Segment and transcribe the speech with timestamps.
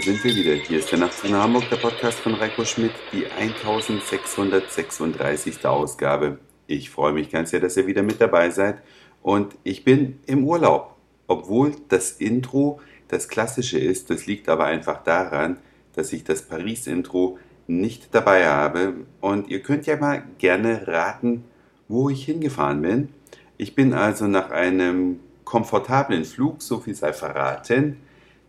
[0.00, 0.54] sind wir wieder.
[0.54, 5.66] Hier ist der Nachtzug nach Hamburg, der Podcast von Reiko Schmidt, die 1636.
[5.66, 6.38] Ausgabe.
[6.66, 8.78] Ich freue mich ganz sehr, dass ihr wieder mit dabei seid.
[9.20, 10.96] Und ich bin im Urlaub.
[11.26, 15.58] Obwohl das Intro das klassische ist, das liegt aber einfach daran,
[15.94, 18.94] dass ich das Paris-Intro nicht dabei habe.
[19.20, 21.44] Und ihr könnt ja mal gerne raten,
[21.88, 23.10] wo ich hingefahren bin.
[23.58, 27.98] Ich bin also nach einem komfortablen Flug, so viel sei verraten,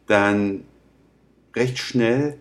[0.08, 0.64] dann
[1.56, 2.38] recht schnell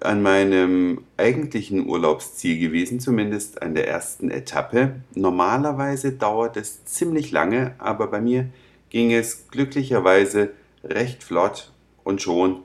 [0.00, 4.96] an meinem eigentlichen Urlaubsziel gewesen, zumindest an der ersten Etappe.
[5.14, 8.48] Normalerweise dauert es ziemlich lange, aber bei mir
[8.90, 10.50] ging es glücklicherweise
[10.82, 12.62] recht flott und schon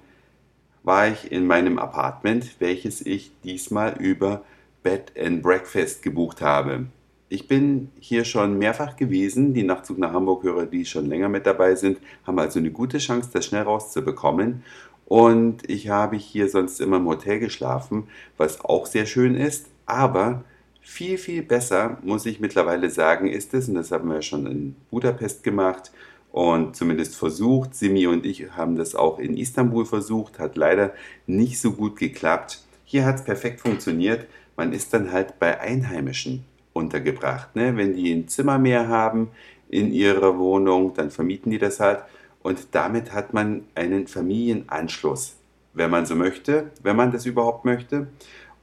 [0.84, 4.44] war ich in meinem Apartment, welches ich diesmal über
[4.82, 6.88] Bed and Breakfast gebucht habe.
[7.32, 9.54] Ich bin hier schon mehrfach gewesen.
[9.54, 13.30] Die Nachtzug nach Hamburg-Hörer, die schon länger mit dabei sind, haben also eine gute Chance,
[13.32, 14.64] das schnell rauszubekommen.
[15.10, 18.08] Und ich habe hier sonst immer im Hotel geschlafen,
[18.38, 19.66] was auch sehr schön ist.
[19.88, 20.44] Aber
[20.82, 24.76] viel, viel besser, muss ich mittlerweile sagen, ist es, und das haben wir schon in
[24.92, 25.92] Budapest gemacht
[26.32, 27.74] und zumindest versucht.
[27.74, 30.94] Simi und ich haben das auch in Istanbul versucht, hat leider
[31.26, 32.62] nicht so gut geklappt.
[32.86, 34.28] Hier hat es perfekt funktioniert.
[34.58, 37.56] Man ist dann halt bei Einheimischen untergebracht.
[37.56, 37.76] Ne?
[37.76, 39.30] Wenn die ein Zimmer mehr haben
[39.70, 42.04] in ihrer Wohnung, dann vermieten die das halt
[42.42, 45.36] und damit hat man einen Familienanschluss,
[45.74, 48.08] wenn man so möchte, wenn man das überhaupt möchte.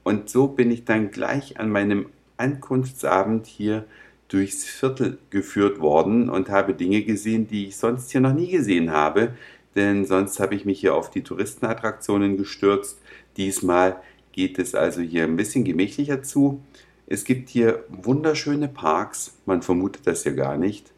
[0.03, 3.85] Und so bin ich dann gleich an meinem Ankunftsabend hier
[4.27, 8.91] durchs Viertel geführt worden und habe Dinge gesehen, die ich sonst hier noch nie gesehen
[8.91, 9.33] habe.
[9.75, 12.99] Denn sonst habe ich mich hier auf die Touristenattraktionen gestürzt.
[13.37, 13.97] Diesmal
[14.31, 16.61] geht es also hier ein bisschen gemächlicher zu.
[17.05, 20.91] Es gibt hier wunderschöne Parks, man vermutet das ja gar nicht.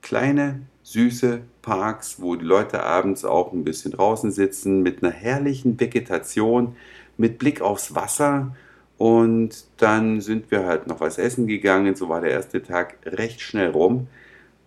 [0.00, 5.78] Kleine, süße Parks, wo die Leute abends auch ein bisschen draußen sitzen, mit einer herrlichen
[5.78, 6.74] Vegetation,
[7.16, 8.56] mit Blick aufs Wasser.
[8.98, 11.94] Und dann sind wir halt noch was essen gegangen.
[11.94, 14.08] So war der erste Tag recht schnell rum.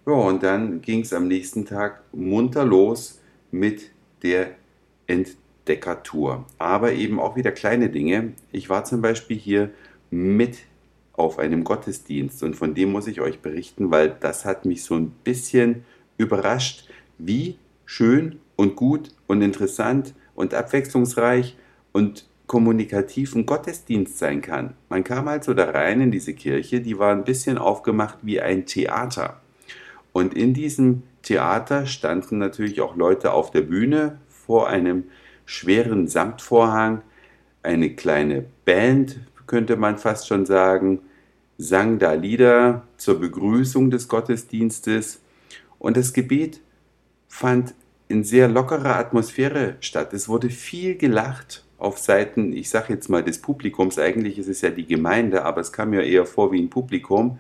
[0.06, 3.19] Ja, und dann ging es am nächsten Tag munter los
[3.51, 3.91] mit
[4.23, 4.51] der
[5.07, 6.45] Entdeckertour.
[6.57, 8.31] Aber eben auch wieder kleine Dinge.
[8.53, 9.72] Ich war zum Beispiel hier
[10.09, 10.59] mit
[11.12, 14.95] auf einem Gottesdienst und von dem muss ich euch berichten, weil das hat mich so
[14.95, 15.83] ein bisschen
[16.18, 21.56] überrascht, wie schön und gut und interessant und abwechslungsreich
[21.91, 24.74] und kommunikativ ein Gottesdienst sein kann.
[24.90, 28.66] Man kam also da rein in diese Kirche, die war ein bisschen aufgemacht wie ein
[28.66, 29.41] Theater.
[30.12, 35.06] Und in diesem Theater standen natürlich auch Leute auf der Bühne vor einem
[35.45, 37.01] schweren Samtvorhang,
[37.63, 41.00] eine kleine Band, könnte man fast schon sagen,
[41.57, 45.22] sang da Lieder zur Begrüßung des Gottesdienstes
[45.83, 46.61] und das Gebet
[47.27, 47.75] fand
[48.07, 50.13] in sehr lockerer Atmosphäre statt.
[50.13, 54.61] Es wurde viel gelacht auf Seiten, ich sage jetzt mal des Publikums, eigentlich ist es
[54.61, 57.38] ja die Gemeinde, aber es kam mir eher vor wie ein Publikum.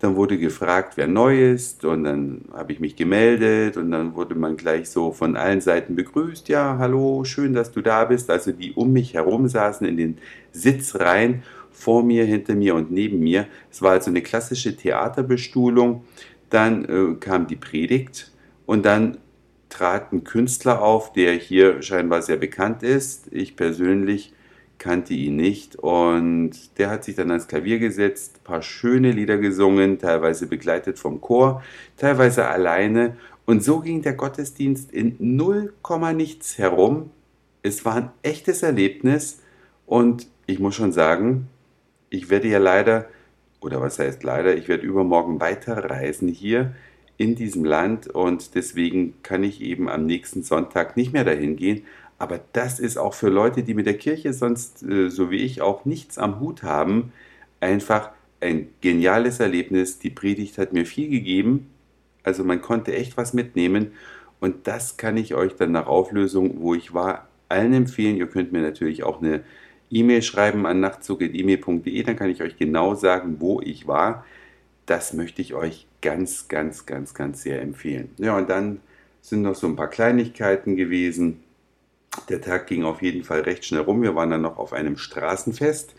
[0.00, 4.34] Dann wurde gefragt, wer neu ist und dann habe ich mich gemeldet und dann wurde
[4.34, 6.48] man gleich so von allen Seiten begrüßt.
[6.48, 8.28] Ja, hallo, schön, dass du da bist.
[8.30, 10.18] Also die um mich herum saßen in den
[10.50, 13.46] Sitzreihen vor mir, hinter mir und neben mir.
[13.70, 16.04] Es war also eine klassische Theaterbestuhlung
[16.50, 18.30] dann äh, kam die Predigt
[18.66, 19.18] und dann
[19.68, 23.32] trat ein Künstler auf, der hier scheinbar sehr bekannt ist.
[23.32, 24.32] Ich persönlich
[24.78, 29.98] kannte ihn nicht und der hat sich dann ans Klavier gesetzt, paar schöne Lieder gesungen,
[29.98, 31.62] teilweise begleitet vom Chor,
[31.96, 35.72] teilweise alleine und so ging der Gottesdienst in 0,
[36.14, 37.10] nichts herum.
[37.62, 39.40] Es war ein echtes Erlebnis
[39.86, 41.48] und ich muss schon sagen,
[42.10, 43.06] ich werde ja leider
[43.60, 46.74] oder was heißt leider, ich werde übermorgen weiterreisen hier
[47.16, 51.82] in diesem Land und deswegen kann ich eben am nächsten Sonntag nicht mehr dahin gehen.
[52.18, 55.62] Aber das ist auch für Leute, die mit der Kirche sonst, äh, so wie ich,
[55.62, 57.12] auch nichts am Hut haben,
[57.60, 58.10] einfach
[58.40, 59.98] ein geniales Erlebnis.
[59.98, 61.70] Die Predigt hat mir viel gegeben.
[62.22, 63.92] Also man konnte echt was mitnehmen.
[64.40, 68.16] Und das kann ich euch dann nach Auflösung, wo ich war, allen empfehlen.
[68.16, 69.42] Ihr könnt mir natürlich auch eine
[69.90, 74.24] E-Mail schreiben an nachtzug.email.de, dann kann ich euch genau sagen, wo ich war.
[74.86, 78.10] Das möchte ich euch ganz, ganz, ganz, ganz sehr empfehlen.
[78.18, 78.80] Ja, und dann
[79.20, 81.40] sind noch so ein paar Kleinigkeiten gewesen.
[82.28, 84.02] Der Tag ging auf jeden Fall recht schnell rum.
[84.02, 85.94] Wir waren dann noch auf einem Straßenfest,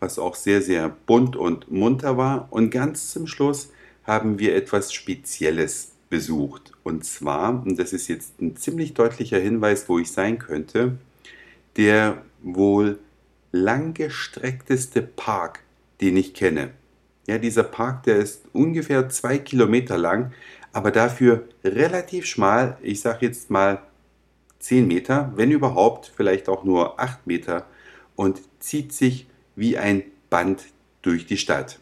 [0.00, 2.48] was auch sehr, sehr bunt und munter war.
[2.50, 3.72] Und ganz zum Schluss
[4.04, 6.72] haben wir etwas Spezielles besucht.
[6.82, 10.98] Und zwar, und das ist jetzt ein ziemlich deutlicher Hinweis, wo ich sein könnte,
[11.76, 12.98] der wohl
[13.52, 15.60] langgestreckteste Park,
[16.00, 16.70] den ich kenne.
[17.26, 20.32] Ja, dieser Park, der ist ungefähr zwei Kilometer lang,
[20.72, 22.78] aber dafür relativ schmal.
[22.82, 23.82] Ich sage jetzt mal
[24.60, 27.66] 10 Meter, wenn überhaupt, vielleicht auch nur 8 Meter
[28.16, 30.64] und zieht sich wie ein Band
[31.02, 31.78] durch die Stadt.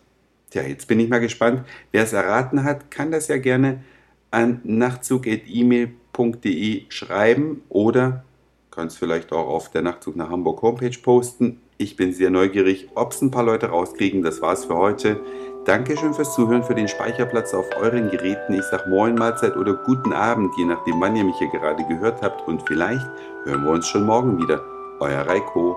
[0.50, 1.64] Tja, jetzt bin ich mal gespannt.
[1.92, 3.82] Wer es erraten hat, kann das ja gerne
[4.30, 8.24] an nachtzug.email.de schreiben oder
[8.70, 11.60] kann es vielleicht auch auf der Nachtzug nach Hamburg Homepage posten.
[11.78, 14.22] Ich bin sehr neugierig, ob es ein paar Leute rauskriegen.
[14.22, 15.20] Das war's für heute.
[15.64, 18.54] Dankeschön fürs Zuhören, für den Speicherplatz auf euren Geräten.
[18.54, 22.22] Ich sag Moin, Mahlzeit oder guten Abend, je nachdem, wann ihr mich hier gerade gehört
[22.22, 22.46] habt.
[22.46, 23.06] Und vielleicht
[23.44, 24.62] hören wir uns schon morgen wieder.
[25.00, 25.76] Euer Reiko.